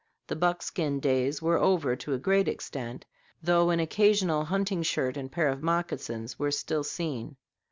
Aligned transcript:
The 0.25 0.35
buckskin 0.35 0.99
days 0.99 1.43
were 1.43 1.59
over 1.59 1.95
to 1.95 2.13
a 2.15 2.17
great 2.17 2.47
extent, 2.47 3.05
though 3.43 3.69
an 3.69 3.79
occasional 3.79 4.45
hunting 4.45 4.81
shirt 4.81 5.15
and 5.15 5.31
pair 5.31 5.47
of 5.47 5.61
moccasins 5.61 6.39
were 6.39 6.49
still 6.49 6.83
seen. 6.83 7.35